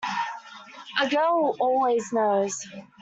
A 0.99 1.07
girl 1.07 1.55
always 1.59 2.11
knows. 2.11 2.65